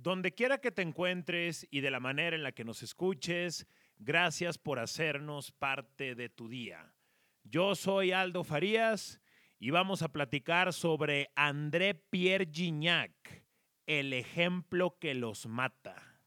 [0.00, 3.66] Donde quiera que te encuentres y de la manera en la que nos escuches,
[3.96, 6.94] gracias por hacernos parte de tu día.
[7.42, 9.20] Yo soy Aldo Farías
[9.58, 13.44] y vamos a platicar sobre André Pierre Gignac,
[13.86, 16.20] el ejemplo que los mata.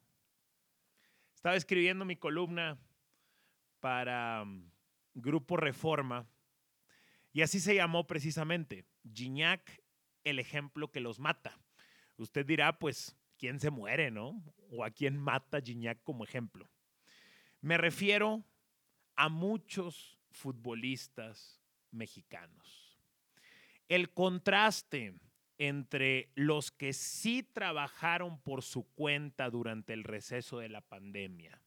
[1.33, 2.77] Estaba escribiendo mi columna
[3.79, 4.69] para um,
[5.13, 6.27] Grupo Reforma
[7.31, 8.83] y así se llamó precisamente,
[9.13, 9.81] Gignac,
[10.25, 11.57] el ejemplo que los mata.
[12.17, 14.39] Usted dirá, pues, quién se muere, ¿no?
[14.69, 16.69] O a quién mata Gignac como ejemplo.
[17.59, 18.45] Me refiero
[19.15, 21.59] a muchos futbolistas
[21.89, 22.99] mexicanos.
[23.89, 25.15] El contraste
[25.57, 31.63] entre los que sí trabajaron por su cuenta durante el receso de la pandemia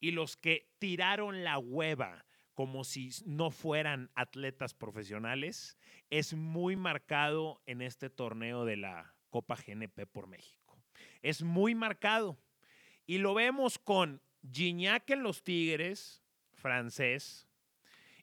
[0.00, 5.78] y los que tiraron la hueva como si no fueran atletas profesionales
[6.10, 10.63] es muy marcado en este torneo de la Copa GNP por México
[11.24, 12.38] es muy marcado.
[13.06, 14.20] Y lo vemos con
[14.52, 16.22] Gignac en los Tigres,
[16.52, 17.48] francés,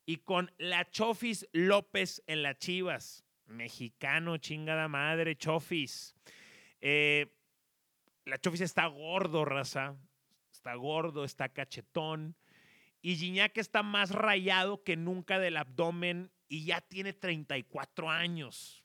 [0.05, 6.15] y con la Chofis López en las Chivas, mexicano, chingada madre, Chofis.
[6.79, 7.33] Eh,
[8.25, 9.97] la Chofis está gordo, raza.
[10.51, 12.35] Está gordo, está cachetón.
[13.01, 18.81] Y Gignac está más rayado que nunca del abdomen y ya tiene 34 años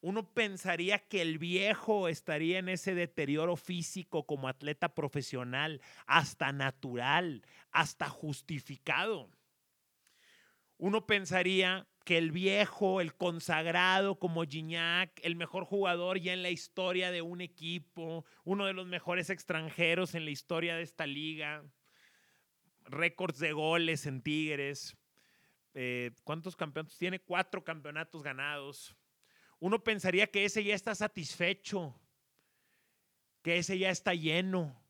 [0.00, 7.42] uno pensaría que el viejo estaría en ese deterioro físico como atleta profesional, hasta natural,
[7.72, 9.28] hasta justificado.
[10.76, 16.50] Uno pensaría que el viejo, el consagrado como Gignac, el mejor jugador ya en la
[16.50, 21.64] historia de un equipo, uno de los mejores extranjeros en la historia de esta liga,
[22.84, 24.96] récords de goles en Tigres.
[25.74, 26.96] Eh, ¿Cuántos campeonatos?
[26.96, 28.96] Tiene cuatro campeonatos ganados
[29.60, 31.98] uno pensaría que ese ya está satisfecho,
[33.42, 34.80] que ese ya está lleno,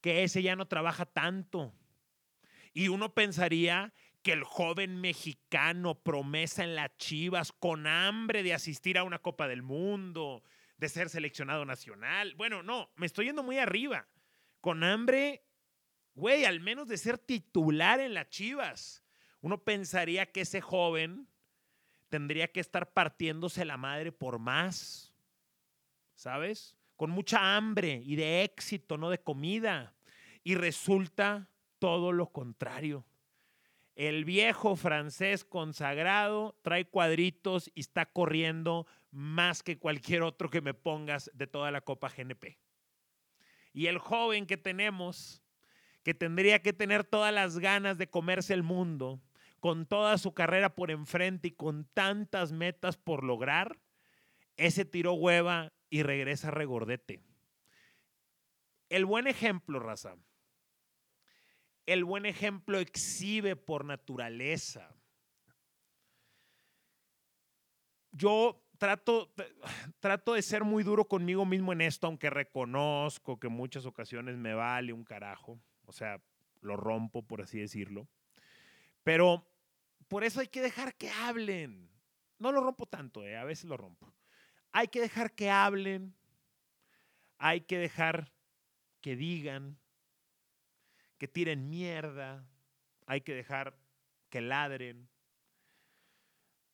[0.00, 1.74] que ese ya no trabaja tanto.
[2.72, 8.98] Y uno pensaría que el joven mexicano promesa en las Chivas con hambre de asistir
[8.98, 10.42] a una Copa del Mundo,
[10.78, 12.34] de ser seleccionado nacional.
[12.34, 14.08] Bueno, no, me estoy yendo muy arriba.
[14.60, 15.44] Con hambre,
[16.14, 19.04] güey, al menos de ser titular en las Chivas.
[19.40, 21.28] Uno pensaría que ese joven
[22.14, 25.12] tendría que estar partiéndose la madre por más,
[26.14, 26.76] ¿sabes?
[26.94, 29.96] Con mucha hambre y de éxito, no de comida.
[30.44, 33.04] Y resulta todo lo contrario.
[33.96, 40.72] El viejo francés consagrado trae cuadritos y está corriendo más que cualquier otro que me
[40.72, 42.60] pongas de toda la Copa GNP.
[43.72, 45.42] Y el joven que tenemos,
[46.04, 49.20] que tendría que tener todas las ganas de comerse el mundo,
[49.64, 53.78] con toda su carrera por enfrente y con tantas metas por lograr,
[54.58, 57.22] ese tiró hueva y regresa regordete.
[58.90, 60.16] El buen ejemplo, raza.
[61.86, 64.94] El buen ejemplo exhibe por naturaleza.
[68.12, 69.32] Yo trato,
[69.98, 74.36] trato de ser muy duro conmigo mismo en esto, aunque reconozco que en muchas ocasiones
[74.36, 75.58] me vale un carajo.
[75.86, 76.20] O sea,
[76.60, 78.06] lo rompo, por así decirlo.
[79.04, 79.46] Pero
[80.14, 81.90] por eso hay que dejar que hablen.
[82.38, 84.14] No lo rompo tanto, eh, a veces lo rompo.
[84.70, 86.14] Hay que dejar que hablen.
[87.36, 88.32] Hay que dejar
[89.00, 89.76] que digan,
[91.18, 92.48] que tiren mierda.
[93.06, 93.76] Hay que dejar
[94.30, 95.08] que ladren.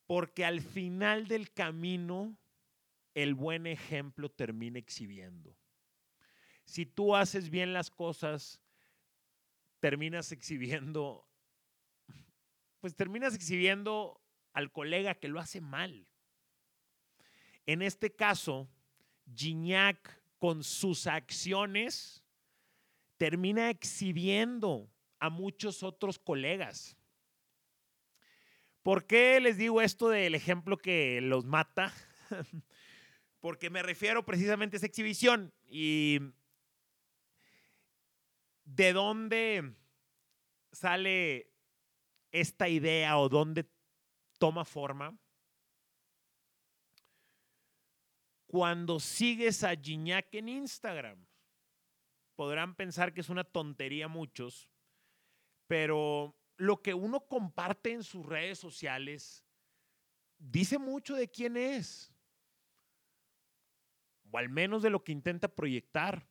[0.06, 2.36] Porque al final del camino,
[3.14, 5.56] el buen ejemplo termina exhibiendo.
[6.66, 8.60] Si tú haces bien las cosas,
[9.80, 11.29] terminas exhibiendo
[12.80, 14.20] pues terminas exhibiendo
[14.52, 16.06] al colega que lo hace mal.
[17.66, 18.68] En este caso,
[19.34, 22.24] Gignac con sus acciones
[23.16, 26.96] termina exhibiendo a muchos otros colegas.
[28.82, 31.92] ¿Por qué les digo esto del ejemplo que los mata?
[33.40, 36.18] Porque me refiero precisamente a esa exhibición y
[38.64, 39.74] de dónde
[40.72, 41.49] sale
[42.30, 43.68] esta idea o dónde
[44.38, 45.18] toma forma?
[48.46, 51.26] Cuando sigues a Gignac en Instagram.
[52.36, 54.70] Podrán pensar que es una tontería muchos,
[55.66, 59.44] pero lo que uno comparte en sus redes sociales
[60.38, 62.10] dice mucho de quién es,
[64.30, 66.29] o al menos de lo que intenta proyectar.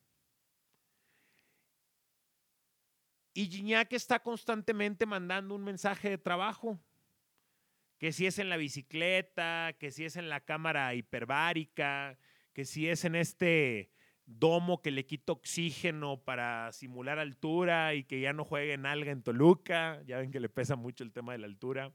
[3.39, 6.77] Y Gignac está constantemente mandando un mensaje de trabajo,
[7.97, 12.19] que si es en la bicicleta, que si es en la cámara hiperbárica,
[12.51, 13.91] que si es en este
[14.25, 19.13] domo que le quita oxígeno para simular altura y que ya no juegue en alga
[19.13, 21.93] en Toluca, ya ven que le pesa mucho el tema de la altura,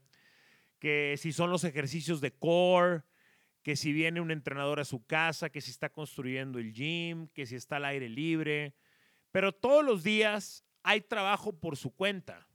[0.79, 3.03] que si son los ejercicios de core,
[3.61, 7.45] que si viene un entrenador a su casa, que si está construyendo el gym, que
[7.45, 8.73] si está al aire libre,
[9.31, 12.47] pero todos los días hay trabajo por su cuenta.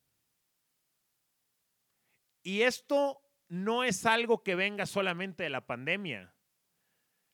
[2.45, 6.33] Y esto no es algo que venga solamente de la pandemia.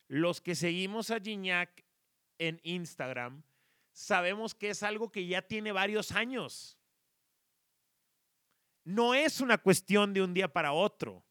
[0.08, 1.84] Los que seguimos a Gignac
[2.38, 3.42] en Instagram,
[3.92, 6.78] sabemos que es algo que ya tiene varios años.
[8.82, 11.26] No es una cuestión de un día para otro.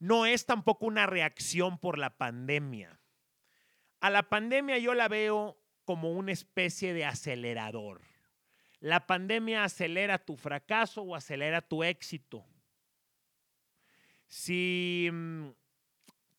[0.00, 3.00] No es tampoco una reacción por la pandemia.
[4.00, 8.13] A la pandemia yo la veo como una especie de acelerador.
[8.84, 12.44] La pandemia acelera tu fracaso o acelera tu éxito.
[14.26, 15.48] Si mm,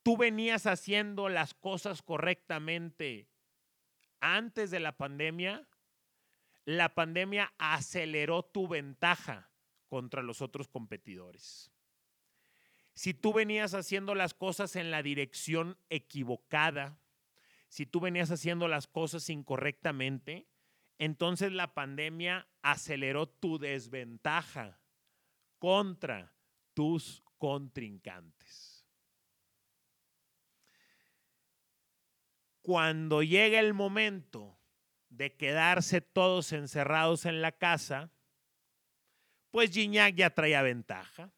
[0.04, 3.28] tú venías haciendo las cosas correctamente
[4.20, 5.68] antes de la pandemia,
[6.66, 9.50] la pandemia aceleró tu ventaja
[9.88, 11.72] contra los otros competidores.
[12.94, 17.00] Si tú venías haciendo las cosas en la dirección equivocada,
[17.70, 20.46] si tú venías haciendo las cosas incorrectamente,
[20.98, 24.80] entonces la pandemia aceleró tu desventaja
[25.60, 26.34] contra
[26.74, 28.76] tus contrincantes.
[32.66, 34.60] cuando llega el momento
[35.10, 38.10] de quedarse todos encerrados en la casa,
[39.52, 41.32] pues Gignac ya traía ventaja.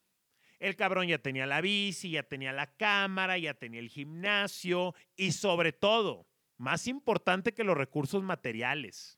[0.57, 5.33] El cabrón ya tenía la bici, ya tenía la cámara, ya tenía el gimnasio y
[5.33, 9.16] sobre todo, más importante que los recursos materiales,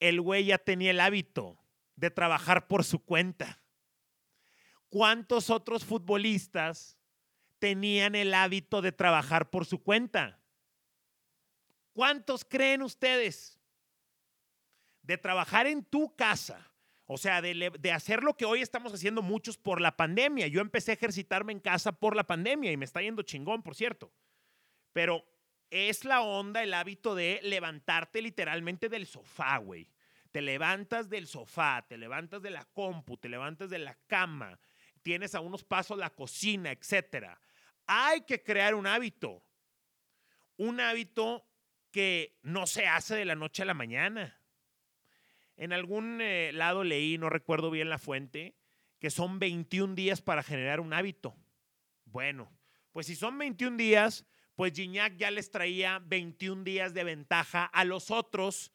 [0.00, 1.58] el güey ya tenía el hábito
[1.96, 3.62] de trabajar por su cuenta.
[4.88, 6.96] ¿Cuántos otros futbolistas
[7.58, 10.40] tenían el hábito de trabajar por su cuenta.
[11.92, 13.58] ¿Cuántos creen ustedes?
[15.02, 16.70] De trabajar en tu casa.
[17.06, 20.48] O sea, de, hacer lo que hoy estamos haciendo muchos por la pandemia.
[20.48, 23.76] Yo empecé a ejercitarme en casa por la pandemia y me está yendo chingón, por
[23.76, 24.12] cierto.
[24.92, 25.24] Pero
[25.70, 29.90] es la onda, el hábito de levantarte literalmente del sofá, güey.
[30.32, 34.58] Te levantas del sofá, te levantas de la compu, te levantas de la cama,
[35.02, 37.40] tienes a unos pasos la cocina, etcétera.
[37.86, 39.42] Hay que crear un hábito.
[40.56, 41.46] Un hábito
[41.90, 44.40] que no se hace de la noche a la mañana.
[45.56, 48.56] En algún eh, lado leí, no recuerdo bien la fuente,
[48.98, 51.34] que son 21 días para generar un hábito.
[52.04, 52.52] Bueno,
[52.92, 57.84] pues si son 21 días, pues Gignac ya les traía 21 días de ventaja a
[57.84, 58.72] los otros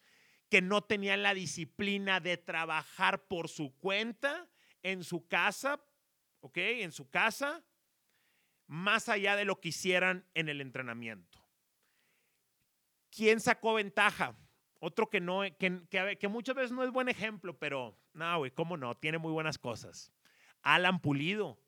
[0.49, 4.47] que no tenían la disciplina de trabajar por su cuenta
[4.83, 5.83] en su casa,
[6.41, 6.57] ¿ok?
[6.57, 7.63] En su casa,
[8.67, 11.43] más allá de lo que hicieran en el entrenamiento.
[13.09, 14.37] ¿Quién sacó ventaja?
[14.79, 18.77] Otro que no, que, que, muchas veces no es buen ejemplo, pero no, güey, cómo
[18.77, 20.11] no, tiene muy buenas cosas.
[20.61, 21.59] Alan Pulido.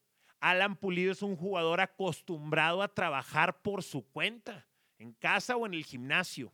[0.44, 4.68] Alan Pulido es un jugador acostumbrado a trabajar por su cuenta,
[5.00, 6.52] en casa o en el gimnasio.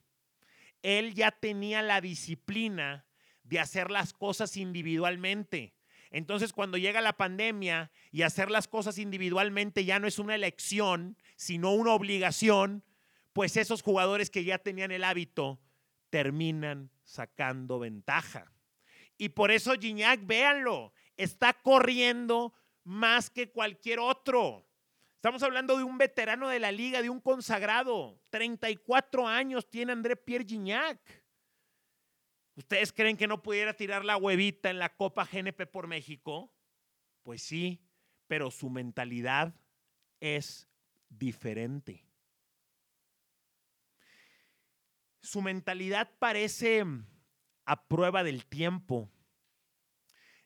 [0.84, 3.08] Él ya tenía la disciplina
[3.42, 5.74] de hacer las cosas individualmente.
[6.12, 11.18] Entonces, cuando llega la pandemia y hacer las cosas individualmente ya no es una elección,
[11.36, 12.84] sino una obligación,
[13.34, 15.60] pues esos jugadores que ya tenían el hábito
[16.12, 18.52] terminan sacando ventaja.
[19.18, 22.54] Y por eso Gignac, véanlo, está corriendo
[22.90, 24.68] más que cualquier otro.
[25.14, 28.20] Estamos hablando de un veterano de la liga, de un consagrado.
[28.32, 31.00] 34 años tiene André Pierre Gignac.
[32.56, 36.52] ¿Ustedes creen que no pudiera tirar la huevita en la Copa GNP por México?
[37.22, 37.80] Pues sí,
[38.26, 39.54] pero su mentalidad
[40.20, 40.68] es
[41.10, 42.08] diferente.
[45.22, 46.84] Su mentalidad parece
[47.66, 49.12] a prueba del tiempo.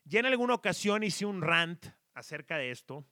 [0.04, 3.06] Ya en alguna ocasión hice un rant acerca de esto.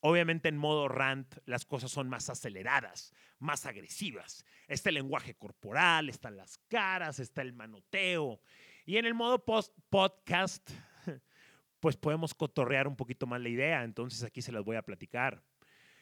[0.00, 4.44] Obviamente en modo rant las cosas son más aceleradas, más agresivas.
[4.68, 8.40] Está el lenguaje corporal, están las caras, está el manoteo.
[8.84, 10.70] Y en el modo post podcast,
[11.80, 13.82] pues podemos cotorrear un poquito más la idea.
[13.82, 15.42] Entonces aquí se las voy a platicar.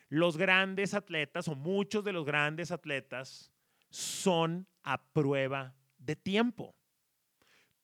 [0.09, 3.51] Los grandes atletas o muchos de los grandes atletas
[3.89, 6.77] son a prueba de tiempo.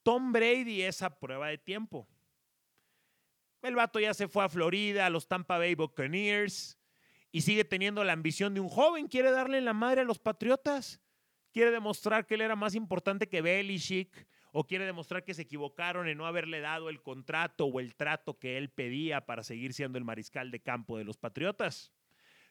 [0.03, 2.09] Tom Brady es a prueba de tiempo.
[3.63, 6.79] El vato ya se fue a Florida, a los Tampa Bay Buccaneers,
[7.31, 9.07] y sigue teniendo la ambición de un joven.
[9.07, 11.01] Quiere darle la madre a los Patriotas.
[11.53, 16.09] Quiere demostrar que él era más importante que Belichick, o quiere demostrar que se equivocaron
[16.09, 19.97] en no haberle dado el contrato o el trato que él pedía para seguir siendo
[19.97, 21.93] el mariscal de campo de los Patriotas.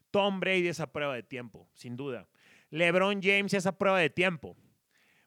[0.10, 2.27] Tom Brady es a prueba de tiempo, sin duda.
[2.70, 4.56] LeBron James es a prueba de tiempo.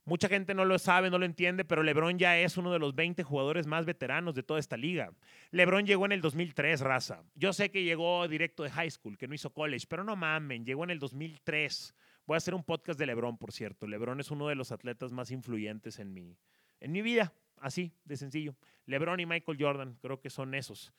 [0.07, 2.95] Mucha gente no lo sabe, no lo entiende, pero LeBron ya es uno de los
[2.95, 5.11] 20 jugadores más veteranos de toda esta liga.
[5.51, 7.23] LeBron llegó en el 2003, raza.
[7.35, 10.67] Yo sé que llegó directo de high school, que no hizo college, pero no mamen,
[10.67, 11.95] llegó en el 2003.
[12.27, 13.87] Voy a hacer un podcast de LeBron, por cierto.
[13.87, 16.37] LeBron es uno de los atletas más influyentes en mi,
[16.81, 18.55] en mi vida, así de sencillo.
[18.85, 20.93] LeBron y Michael Jordan, creo que son esos.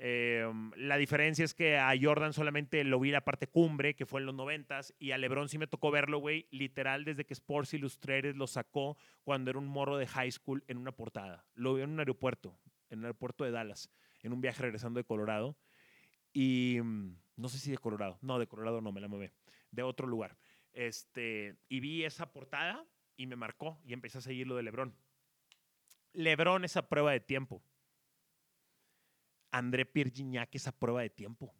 [0.00, 4.20] Em, la diferencia es que a Jordan solamente lo vi la parte cumbre, que fue
[4.20, 7.74] en los noventas, y a LeBron sí me tocó verlo, güey, literal desde que Sports
[7.74, 11.44] Illustrated lo sacó cuando era un morro de high school en una portada.
[11.54, 12.56] Lo vi en un aeropuerto,
[12.90, 13.90] en el aeropuerto de Dallas,
[14.22, 15.56] en un viaje regresando de Colorado.
[16.32, 19.32] Y mm, no sé si de Colorado, no, de Colorado no, me la mueve,
[19.72, 20.38] de otro lugar.
[20.72, 22.86] Este, y vi esa portada
[23.16, 24.94] y me marcó y empecé a seguir lo de LeBron.
[26.12, 27.60] LeBron es a prueba de tiempo.
[29.50, 30.12] André Pierre
[30.52, 31.54] esa prueba de tiempo.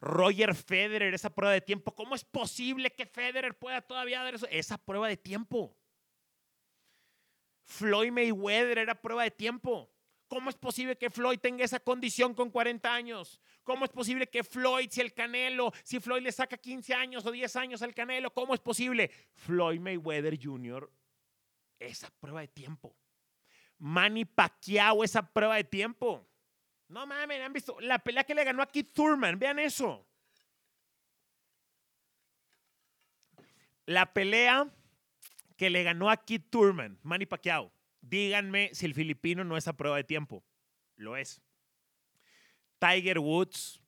[0.00, 1.94] Roger Federer esa prueba de tiempo.
[1.94, 4.46] ¿Cómo es posible que Federer pueda todavía dar eso?
[4.50, 5.76] esa prueba de tiempo?
[7.62, 9.88] Floyd Mayweather era prueba de tiempo.
[10.26, 13.40] ¿Cómo es posible que Floyd tenga esa condición con 40 años?
[13.62, 17.30] ¿Cómo es posible que Floyd, si el Canelo, si Floyd le saca 15 años o
[17.30, 19.10] 10 años al Canelo, ¿cómo es posible?
[19.34, 20.90] Floyd Mayweather Jr.,
[21.78, 22.96] esa prueba de tiempo.
[23.78, 26.26] Manny Pacquiao, esa prueba de tiempo.
[26.92, 29.38] No mames, han visto la pelea que le ganó a Keith Thurman.
[29.38, 30.06] Vean eso.
[33.86, 34.70] La pelea
[35.56, 37.72] que le ganó a Keith Thurman, Manny Pacquiao.
[38.02, 40.44] Díganme si el filipino no es a prueba de tiempo.
[40.96, 41.40] Lo es.
[42.78, 43.80] Tiger Woods,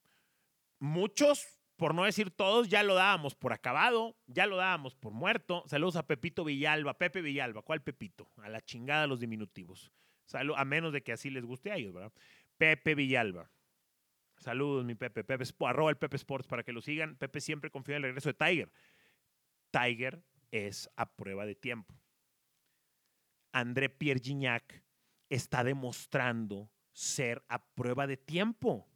[0.78, 1.46] muchos,
[1.76, 5.62] por no decir todos, ya lo dábamos por acabado, ya lo dábamos por muerto.
[5.66, 7.60] Saludos a Pepito Villalba, Pepe Villalba.
[7.60, 8.30] ¿Cuál Pepito?
[8.38, 9.92] A la chingada los diminutivos.
[10.32, 12.12] a menos de que así les guste a ellos, ¿verdad?
[12.56, 13.50] Pepe Villalba.
[14.38, 15.24] Saludos, mi Pepe.
[15.24, 17.16] Pepe arroba el Pepe Sports para que lo sigan.
[17.16, 18.72] Pepe siempre confía en el regreso de Tiger.
[19.70, 21.94] Tiger es a prueba de tiempo.
[23.52, 24.82] André Pierre Gignac
[25.30, 28.88] está demostrando ser a prueba de tiempo.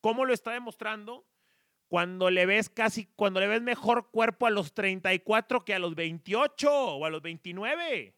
[0.00, 1.26] ¿Cómo lo está demostrando?
[1.88, 5.94] Cuando le ves casi, cuando le ves mejor cuerpo a los 34 que a los
[5.94, 8.14] 28 o a los 29.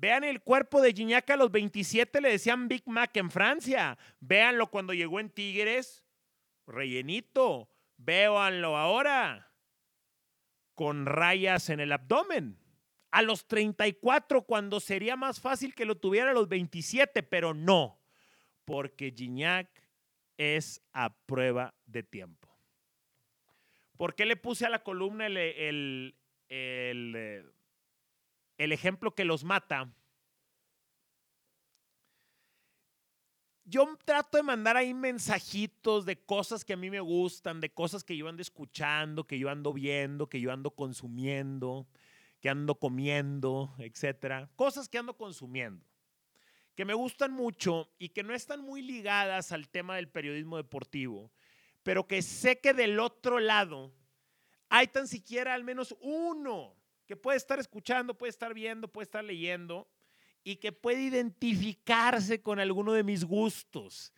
[0.00, 3.98] Vean el cuerpo de Gignac a los 27, le decían Big Mac en Francia.
[4.20, 6.04] Véanlo cuando llegó en Tigres,
[6.68, 7.68] rellenito.
[7.96, 9.50] Véanlo ahora,
[10.76, 12.60] con rayas en el abdomen.
[13.10, 18.00] A los 34, cuando sería más fácil que lo tuviera a los 27, pero no,
[18.64, 19.68] porque Gignac
[20.36, 22.48] es a prueba de tiempo.
[23.96, 26.14] ¿Por qué le puse a la columna el, el,
[26.48, 27.44] eh,
[28.58, 29.90] el ejemplo que los mata,
[33.64, 38.02] yo trato de mandar ahí mensajitos de cosas que a mí me gustan, de cosas
[38.02, 41.86] que yo ando escuchando, que yo ando viendo, que yo ando consumiendo,
[42.40, 44.48] que ando comiendo, etcétera.
[44.56, 45.84] Cosas que ando consumiendo,
[46.74, 51.30] que me gustan mucho y que no están muy ligadas al tema del periodismo deportivo,
[51.82, 53.92] pero que sé que del otro lado
[54.70, 56.77] hay tan siquiera al menos uno
[57.08, 59.88] que puede estar escuchando, puede estar viendo, puede estar leyendo
[60.44, 64.12] y que puede identificarse con alguno de mis gustos.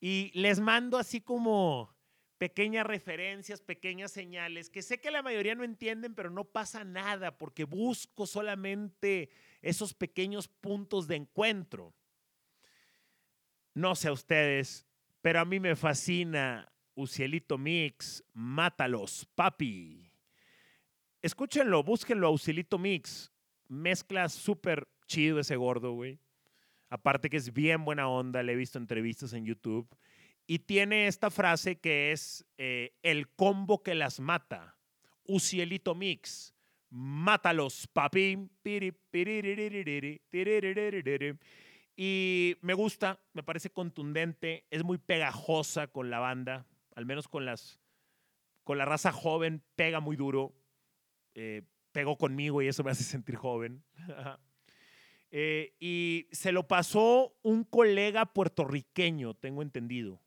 [0.00, 1.96] Y les mando así como
[2.38, 7.38] pequeñas referencias, pequeñas señales, que sé que la mayoría no entienden, pero no pasa nada,
[7.38, 9.30] porque busco solamente
[9.62, 11.94] esos pequeños puntos de encuentro.
[13.72, 14.84] No sé a ustedes,
[15.20, 20.11] pero a mí me fascina Ucielito Mix, mátalos, papi.
[21.22, 23.32] Escúchenlo, búsquenlo, Auxilito Mix.
[23.68, 26.18] Mezcla súper chido ese gordo, güey.
[26.90, 29.88] Aparte que es bien buena onda, le he visto entrevistas en YouTube.
[30.48, 34.76] Y tiene esta frase que es eh, el combo que las mata.
[35.24, 36.54] Ucielito Mix.
[36.90, 38.50] Mátalos, papi.
[41.96, 47.46] Y me gusta, me parece contundente, es muy pegajosa con la banda, al menos con
[47.46, 47.80] las
[48.64, 50.52] con la raza joven, pega muy duro.
[51.34, 51.62] Eh,
[51.92, 53.82] pegó conmigo y eso me hace sentir joven.
[55.34, 60.20] Eh, y se lo pasó un colega puertorriqueño, tengo entendido.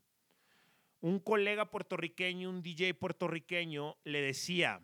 [0.99, 4.81] Un colega puertorriqueño, un DJ puertorriqueño, le decía,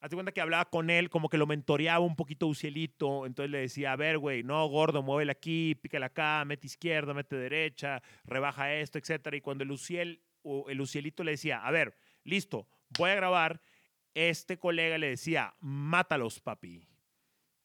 [0.00, 3.58] hazte cuenta que hablaba con él, como que lo mentoreaba un poquito Ucielito, entonces le
[3.58, 8.74] decía, a ver, güey, no, gordo, muévele aquí, pícale acá, mete izquierda, mete derecha, rebaja
[8.74, 9.34] esto, etc.
[9.34, 10.20] Y cuando el, Uciel,
[10.68, 12.66] el Ucielito le decía, a ver, listo,
[12.98, 13.62] voy a grabar,
[14.14, 16.86] este colega le decía, mátalos, papi.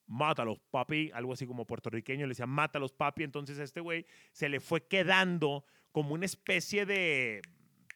[0.05, 1.11] Mátalos, papi.
[1.13, 3.23] Algo así como puertorriqueño le decía, mátalos, papi.
[3.23, 7.41] Entonces este güey se le fue quedando como una especie de,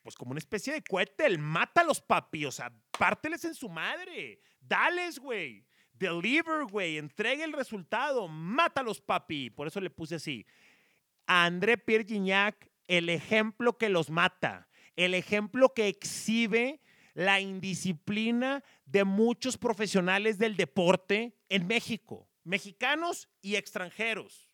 [0.04, 2.46] pues como una especie de cohete, mátalos, papi.
[2.46, 4.42] O sea, párteles en su madre.
[4.60, 5.66] Dales, güey.
[5.94, 6.98] Deliver, güey.
[6.98, 8.28] Entregue el resultado.
[8.28, 9.50] Mátalos, papi.
[9.50, 10.46] Por eso le puse así.
[11.28, 14.68] A André Pierre Gignac, el ejemplo que los mata.
[14.98, 16.82] El ejemplo que exhibe
[17.14, 24.50] la indisciplina de muchos profesionales del deporte en México, mexicanos y extranjeros.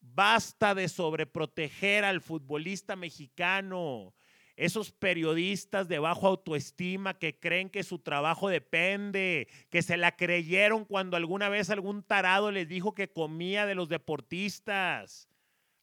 [0.00, 4.14] Basta de sobreproteger al futbolista mexicano.
[4.56, 10.84] Esos periodistas de bajo autoestima que creen que su trabajo depende, que se la creyeron
[10.84, 15.28] cuando alguna vez algún tarado les dijo que comía de los deportistas.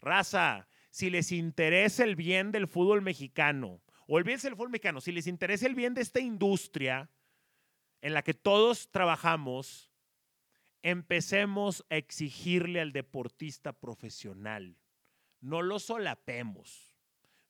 [0.02, 5.28] Raza, si les interesa el bien del fútbol mexicano, olvídense del fútbol mexicano, si les
[5.28, 7.10] interesa el bien de esta industria
[8.02, 9.92] en la que todos trabajamos,
[10.84, 14.78] empecemos a exigirle al deportista profesional.
[15.42, 16.96] No lo solapemos,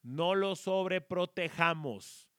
[0.02, 2.30] no lo sobreprotejamos.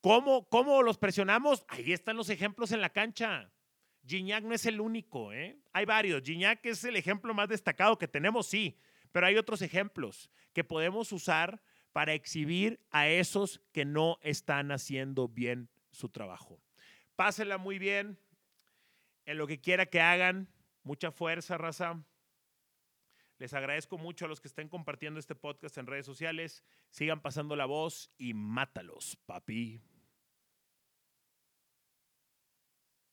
[0.00, 1.64] ¿Cómo, ¿Cómo los presionamos?
[1.68, 3.50] Ahí están los ejemplos en la cancha.
[4.06, 5.58] Gignac no es el único, ¿eh?
[5.72, 6.22] Hay varios.
[6.22, 8.78] Gignac es el ejemplo más destacado que tenemos, sí,
[9.12, 11.62] pero hay otros ejemplos que podemos usar
[11.98, 16.62] para exhibir a esos que no están haciendo bien su trabajo.
[17.16, 18.20] Pásenla muy bien
[19.24, 20.48] en lo que quiera que hagan.
[20.84, 22.00] Mucha fuerza, raza.
[23.38, 26.62] Les agradezco mucho a los que estén compartiendo este podcast en redes sociales.
[26.90, 29.82] Sigan pasando la voz y mátalos, papi.